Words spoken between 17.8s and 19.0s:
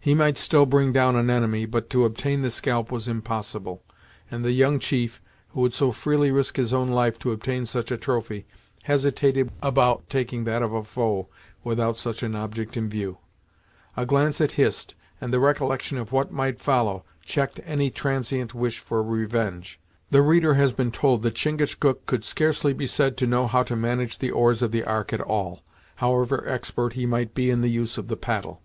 transient wish